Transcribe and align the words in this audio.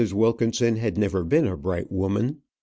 Wilkinson 0.13 0.77
had 0.77 0.97
never 0.97 1.23
been 1.23 1.45
a 1.45 1.55
bright 1.55 1.91
woman. 1.91 2.41